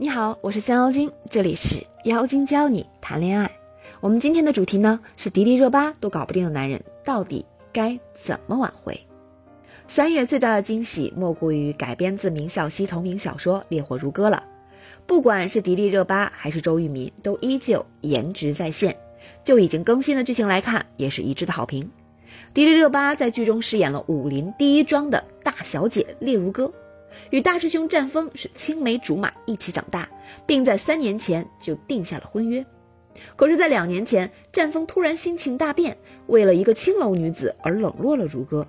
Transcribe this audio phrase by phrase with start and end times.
[0.00, 3.50] 你好，我是香妖精，这里是妖精教你谈恋爱。
[4.00, 8.96] 我们今天的主题呢是迪丽热巴都搞不定的男人到底该怎么挽回？
[9.88, 14.44] 三月最大的惊喜莫过于改编自明晓溪同名小说《烈火如歌》了。
[15.04, 18.96] 不管是迪丽热巴还是周渝民，都依旧颜值在线。
[19.42, 21.90] 就已经更新的剧情来看，也是一致的好评。
[22.54, 26.72] 迪丽热巴在剧中饰演了武林第一庄的大小姐烈如歌。
[27.30, 30.08] 与大师兄战锋是青梅竹马，一起长大，
[30.46, 32.64] 并在三年前就定下了婚约。
[33.34, 38.68] 可是，在两年前，战锋突然心情大变，为了一个青楼女子而冷落了如歌。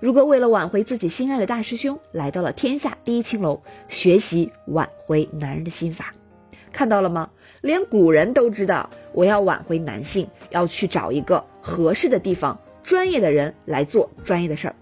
[0.00, 6.12] 如歌为了挽回自己心爱的大师兄，来到了天下第一青楼，学习挽回男人的心法。
[6.72, 7.30] 看到了吗？
[7.60, 14.74] 连古人都知道，我要挽回男性，要去找一个合适的地方，专业的人来做专业的事儿。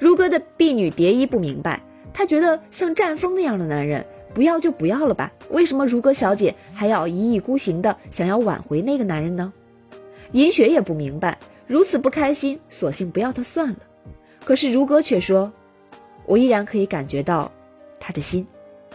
[0.00, 1.82] 如歌的婢女蝶衣不明白，
[2.14, 5.30] 她觉得像战枫那样的男人不要就不要了吧？
[5.50, 9.52] 为什么如歌小姐还要一意孤行的想要挽回那个男人呢？
[10.32, 13.76] 银雪也不明白，如此不开心，索性不要他算了。
[14.42, 15.52] 可是如歌却说
[16.24, 17.52] ：“我依然可以感觉到
[18.00, 18.46] 他的心，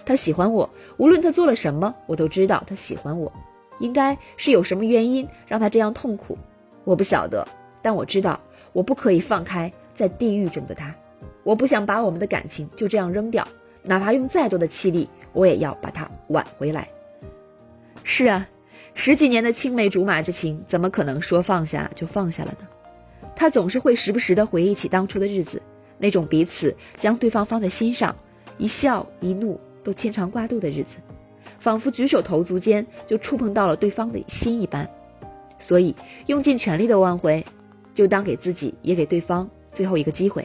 [0.07, 3.31] 他喜欢我，无论他做了什么，我都知道他喜欢我。
[3.77, 6.35] 应该是有什么原因让他这样痛苦，
[6.83, 7.47] 我不晓得，
[7.83, 8.39] 但我知道
[8.73, 10.93] 我不可以放开。”在地狱中的他，
[11.43, 13.47] 我不想把我们的感情就这样扔掉，
[13.81, 16.87] 哪怕用再多的气力，我也要把它挽回来。
[18.03, 18.47] 是啊，
[18.93, 22.67] 十几年的青梅竹马之情，怎么可能说放下就放下了呢？
[23.35, 25.61] 他总是会时不时的回忆起当初的日子，
[25.97, 28.15] 那种彼此将对方放在心上，
[28.57, 30.97] 一笑一怒都牵肠挂肚的日子，
[31.59, 34.89] 仿佛举手投足间就触碰到了对方的心一般。
[35.57, 35.95] 所以，
[36.27, 37.45] 用尽全力的挽回，
[37.93, 39.49] 就当给自己也给对方。
[39.75, 40.43] 最后一个机会，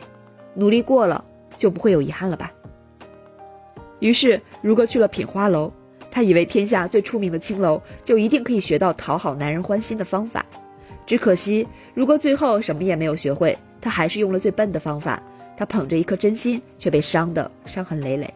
[0.53, 1.25] 努力过了
[1.56, 2.53] 就不会有遗憾了吧。
[4.00, 5.73] 于是如歌去了品花楼，
[6.11, 10.45] 他以为天下最出名的青楼就一定可以学到讨好男人欢心的方法，
[11.06, 15.23] 只可惜如歌最后什么也没有学会，他还是用了最笨的方法。
[15.57, 18.33] 他捧着一颗真心，却被伤得伤痕累累。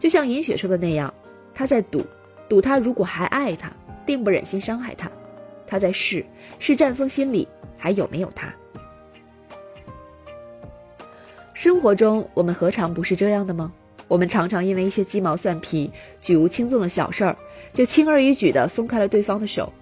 [0.00, 1.14] 就像银雪说的那样，
[1.54, 2.04] 他在赌，
[2.48, 3.72] 赌他如果还爱他，
[4.04, 5.08] 定不忍心伤害他。
[5.68, 6.26] 他在试，
[6.58, 7.46] 试战枫心里
[7.78, 8.52] 还有没有他。
[11.60, 13.72] 生活中，我们何尝不是这样的吗？
[14.06, 17.36] 我们常常因为一些鸡毛蒜皮、举无轻重的小事儿，
[17.74, 19.72] 就轻而易举地松开了对方的手。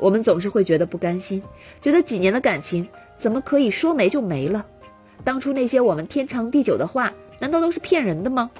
[0.00, 1.40] 我们总是会觉得不甘心，
[1.80, 4.66] 觉得几年的感情怎么可以说没就没了？
[5.22, 8.50] 当初那些我们天长地久的话，难道都是骗人的吗？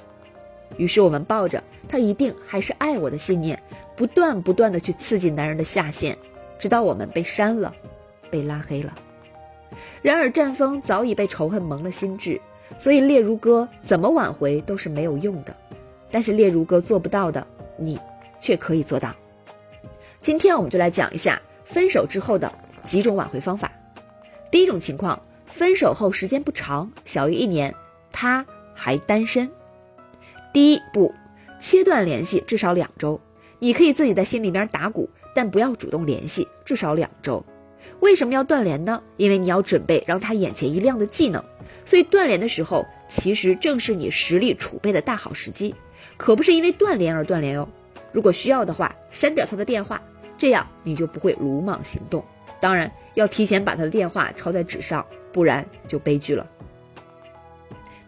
[0.77, 3.61] 于是我们抱着他一定还是爱我的信念，
[3.97, 6.17] 不断不断地去刺激男人的下限，
[6.57, 7.75] 直到我们被删了，
[8.31, 8.95] 被拉黑了。
[10.01, 12.39] 然而战枫早已被仇恨蒙了心智，
[12.77, 15.55] 所以烈如歌怎么挽回都是没有用的。
[16.11, 17.45] 但是烈如歌做不到的，
[17.77, 17.99] 你
[18.39, 19.13] 却可以做到。
[20.19, 22.51] 今天我们就来讲一下分手之后的
[22.83, 23.71] 几种挽回方法。
[24.49, 27.75] 第一种情况，分手后时间不长，小于一年，
[28.11, 29.51] 他还单身。
[30.53, 31.13] 第一步，
[31.59, 33.19] 切断联系至少两周。
[33.59, 37.43] 你可以自己在心里面打鼓，但不要主动联系，至少两周。
[37.99, 39.01] 为什么要断联呢？
[39.17, 41.43] 因为你要准备让他眼前一亮的技能，
[41.85, 45.73] 所以断联的时候，其实正是你实力储备的大好时机，
[46.17, 47.67] 可不是因为断联而断联哦。
[48.11, 50.01] 如果需要的话，删掉他的电话，
[50.37, 52.23] 这样你就不会鲁莽行动。
[52.59, 56.47] 当然，要提前把他的电话抄在纸上，不然就悲剧了。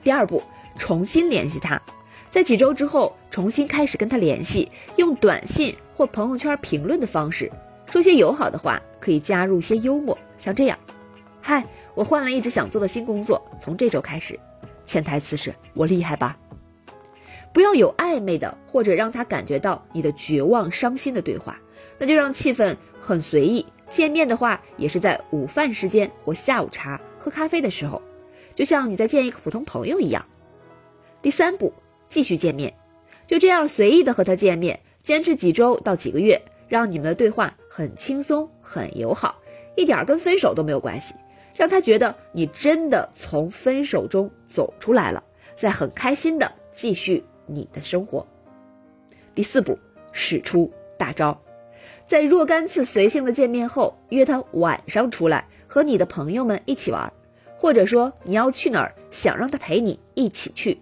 [0.03, 0.41] 第二步，
[0.77, 1.81] 重新联系他，
[2.29, 7.51] 在几周之后重新开始跟他联系，用短信或朋友圈评论的方式。
[7.89, 10.77] 说些友好的话，可以加入些幽默，像这样
[11.41, 11.65] ：“嗨，
[11.95, 14.37] 我换了一直想做的新工作，从这周开始。”
[14.85, 16.37] 潜台词是我厉害吧？
[17.53, 21.57] 不要有暧昧的，或者让他感觉到你的绝望、伤心的对话，
[21.97, 23.65] 那就让气氛很随意。
[23.89, 28.01] 见面的话，也是在午饭时间或下午茶喝咖啡的时候，
[28.53, 30.25] 就像你在见一个普通朋友一样。
[31.21, 31.73] 第三步，
[32.07, 32.73] 继续见面，
[33.25, 36.41] 就这样随意的和他见面，坚持几周到几个月。
[36.67, 39.39] 让你们的对话很轻松、很友好，
[39.75, 41.15] 一点跟分手都没有关系。
[41.55, 45.23] 让他觉得你真的从分手中走出来了，
[45.55, 48.27] 再很开心的继续你的生活。
[49.33, 49.79] 第四步，
[50.11, 51.41] 使出大招，
[52.05, 57.11] 在若干次随性的见面后，约他晚上出来和你的朋友们一起玩，
[57.57, 60.77] 或者说你要去哪儿，想让他陪你一起去，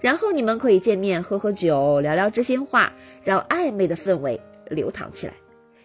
[0.00, 2.92] 然后你们可以见面喝喝酒，聊聊知心话，
[3.24, 4.40] 让暧昧的氛围。
[4.72, 5.32] 流淌起来，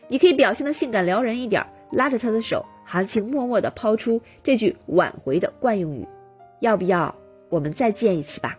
[0.08, 6.08] 你可以表现的性感撩人一点，拉着他的手，含情脉脉的抛出这句挽回的惯用语
[6.60, 7.14] ：“要不要
[7.50, 8.58] 我们再见一次吧？”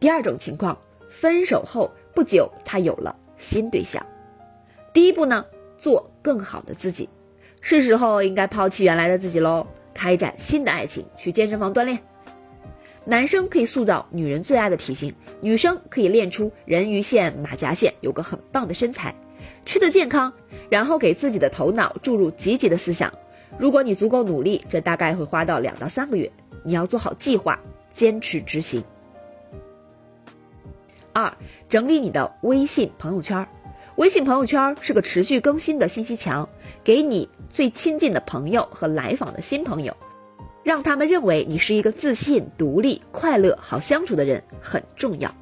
[0.00, 0.78] 第二种情况，
[1.08, 4.04] 分手后不久他有了新对象。
[4.92, 5.44] 第一步呢，
[5.78, 7.08] 做更好的自己，
[7.60, 11.98] 是时候应该抛弃原来的自己喽，开展新的爱情，去健身房锻炼。
[13.04, 19.14] 男生可以塑造女人最爱的体型，女生可以练出人鱼线、马甲线，有个很棒的身材，
[19.64, 20.32] 吃的健康，
[20.70, 23.12] 然后给自己的头脑注入积极的思想。
[23.58, 26.30] 如果你足够努力，这大概会花到两到三个月。
[26.64, 27.58] 你要做好计划，
[27.92, 28.82] 坚持执行。
[31.12, 31.36] 二、
[31.68, 33.46] 整理你的微信朋友圈。
[33.96, 36.48] 微信朋友圈是个持续更新的信息墙，
[36.84, 39.94] 给你最亲近的朋友和来访的新朋友，
[40.64, 45.34] 让他们认为你是一个自信、独立、快乐、好相处的人很重要。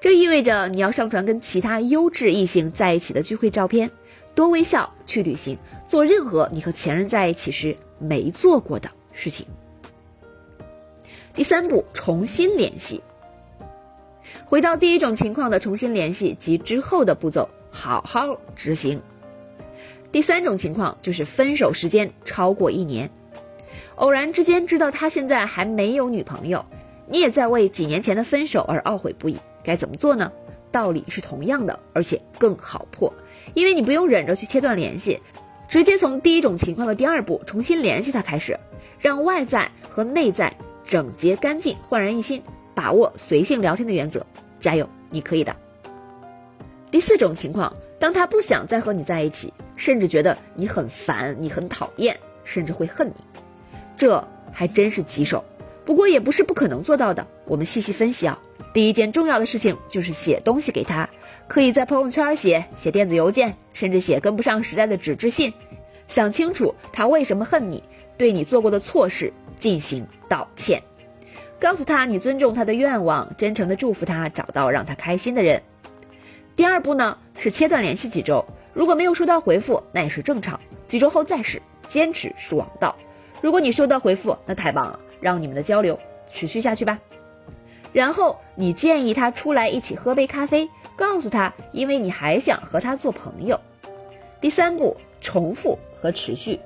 [0.00, 3.90] 这意味着你要上传跟其他优质异性在一起的聚会照片，
[4.34, 5.58] 多微笑，去旅行，
[5.88, 9.46] 做任何你和前任在一起时没做过的事情。
[11.34, 13.02] 第三步，重新联系。
[14.46, 19.02] 回到第一种情况的重新联系及之后的步骤，好好执行。
[20.10, 23.10] 第三种情况就是分手时间超过一年，
[24.00, 26.64] 偶然之间知道他现在还没有女朋友，
[27.06, 30.32] 你也在为几年前的分手而懊悔不已，该怎么做呢？
[30.72, 33.12] 道理是同样的，而且更好破，
[33.52, 35.20] 因为你不用忍着去切断联系，
[35.68, 38.58] 直接从第一种情况的第二步重新联系他开始，
[38.98, 42.42] 让外在和内在整洁干净，焕然一新。
[42.74, 44.24] 把握随性聊天的原则，
[44.58, 45.54] 加油，你可以的。
[46.90, 53.14] 第四种情况，当他不想再和你在一起，甚至觉得你很烦，你很讨厌，甚至会恨你，
[54.00, 55.44] 这还真是棘手。
[55.84, 57.26] 不过也不是不可能做到的。
[57.44, 58.40] 我们细细分析啊，
[58.72, 61.10] 第一件重要的事情就是写东西给他，
[61.48, 65.52] 可以在朋友圈写，写电子邮件，甚至写跟不上时代的纸质信，
[66.08, 67.84] 想清楚他为什么恨你，
[68.16, 70.82] 对你做过的错事进行道歉。
[71.58, 75.62] 告诉他你尊重他的愿望，真诚的祝福他找到让他开心的人。
[76.56, 80.58] 第二步呢是切断联系几周，如果没有收到回复，那也是正常，
[80.88, 82.96] 几周后再试，坚持是王道。
[83.40, 85.98] 如果你收到回复，那太棒了，让你们的交流
[86.32, 86.98] 持续下去吧。
[87.92, 93.58] 然后你建议他出来一起喝杯咖啡，告诉他，因为你还想和他做朋友。
[94.40, 96.60] 第三步，重复和持续。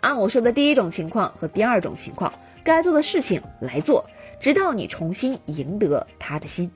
[0.00, 6.70] 按我说的第一种情况和第二种情况，该做的事情来做，直到你重新赢得他的心。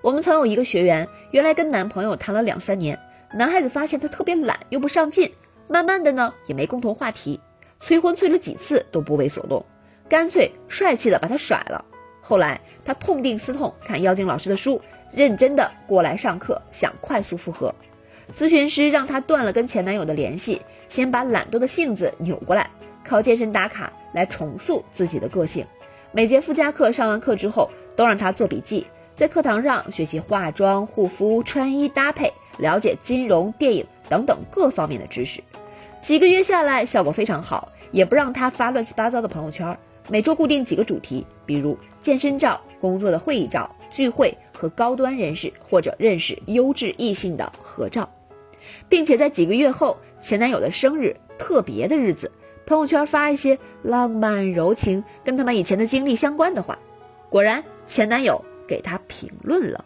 [0.00, 2.98] 我们曾有一个学员，原来跟男朋友谈了两三年，
[3.34, 5.30] 男孩子发现他特别懒又不上进，
[5.70, 7.38] 慢慢的呢也没共同话题，
[7.78, 9.64] 催婚催了几次都不为所动，
[10.08, 11.84] 干脆帅气的把他甩了。
[12.20, 14.82] 后来他痛定思痛，看妖精老师的书，
[15.12, 17.72] 认真的过来上课，想快速复合。
[18.34, 22.68] 咨询师让他断了跟前男友的联系，先把懒惰的性子扭过来，
[23.04, 25.64] 靠健身打卡来重塑自己的个性。
[26.10, 28.84] 每节附加课上完课之后，都让他做笔记，
[29.20, 35.42] 在课堂上学习化妆、护肤、穿衣搭配，了解金融、电影等等各方面的知识。
[36.00, 39.78] 几个月下来，效果非常好，也不让他发乱七八糟的朋友圈。
[40.08, 48.08] 每周固定几个主题，比如健身照、工作的会议照、聚会和高端人士或者认识优质异性的合照。
[48.88, 52.32] 并且在几个月后，前男友的生日特别的日子，
[52.64, 56.78] 朋友圈发一些浪漫柔情、跟他们以前的经历相关的话。
[57.28, 59.84] 果然，前男友给他评论了，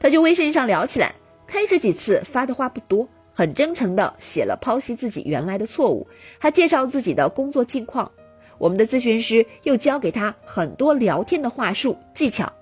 [0.00, 1.14] 他就微信上聊起来。
[1.46, 6.08] 开始几次发的话不多，很真诚的写了剖析自己原来的错误，
[6.40, 8.10] 还介绍自己的工作近况。
[8.58, 12.52] 我们的咨询师又教给他很多聊天的话术技巧。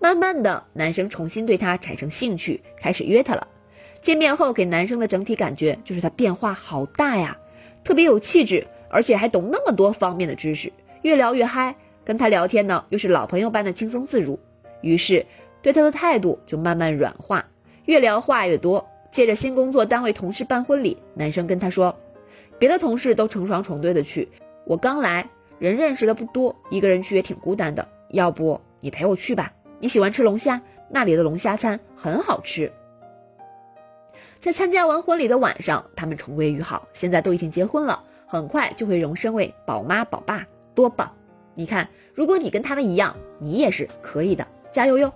[0.00, 3.46] 慢慢的，男生重新对他产生兴趣，开始约他了。
[4.00, 7.38] 见面后给男生的整体感觉就是他变化好大呀，
[7.84, 11.76] 特别有气质，而且还懂那么多方面的知识，越聊越嗨。
[12.04, 14.36] 跟他聊天呢，又是老朋友般的轻松自如，
[14.82, 15.24] 于是
[15.62, 17.46] 对他的态度就慢慢软化，
[17.86, 18.86] 越聊话越多。
[19.10, 21.94] 借着新工作单位同事办婚礼，男生跟他说，
[22.58, 24.30] 别的同事都成双成对的去，
[24.64, 29.52] 我刚来，人认识的不多，一个人去也挺孤单的，要不你陪我去吧？
[29.80, 32.72] 你喜欢吃龙虾，那里的龙虾餐很好吃。
[34.40, 41.12] 在参加完婚礼的晚上，他们重归于好，现在都已经结婚了，很快就会荣升为宝妈宝爸，多棒！
[41.54, 45.12] 你看，如果你跟他们一样，你也是可以的，加油哟！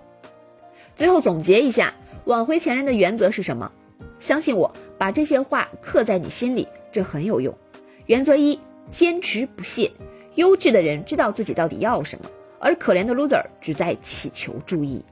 [0.95, 1.93] 最后总结一下，
[2.25, 3.71] 挽回前任的原则是什么？
[4.19, 7.53] 相信我，把这些话刻在你心里，这很有用。
[8.05, 8.59] 原则一：
[8.91, 9.91] 坚持不懈。
[10.35, 15.03] 优质的人知道自己到底要什么，而可怜的 loser 只在祈求注意。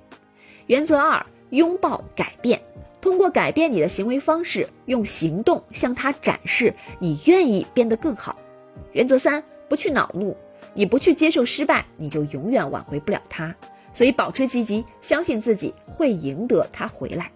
[0.68, 2.62] 原则二：拥抱改变。
[3.02, 8.36] 通过改变你的行为方式，用行动向他展示你愿意变得更好。
[8.94, 10.36] 原则三：不去恼怒，
[10.74, 13.56] 你不去接受失败，你就永远挽回不了他。
[13.96, 17.32] 所以保持积极，相信自己会赢得他回来。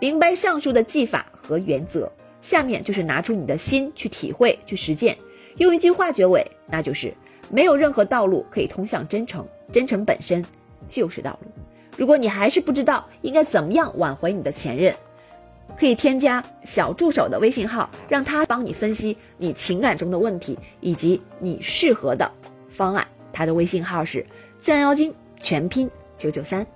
[0.00, 5.18] 明白上述的技法和原则，下面就是拿出你的心去体会、去实践。
[5.58, 7.12] 用一句话结尾，那就是
[7.50, 10.42] 没有任何道路可以通向真诚，真诚本身
[10.88, 11.50] 就是道路。
[11.98, 14.94] 如果你还是不知道应该怎么样挽回你的前任，
[15.78, 22.30] 可以添加小助手的微信号，让他帮你分析你情感中的问题以及你适合的
[22.66, 23.06] 方案。
[23.30, 24.24] 他的微信号是
[24.58, 26.75] 降妖精全拼九九三。